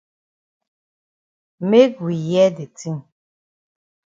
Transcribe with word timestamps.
Make 1.69 1.93
we 2.05 2.15
hear 2.27 2.49
de 2.57 2.65
tin. 2.79 2.97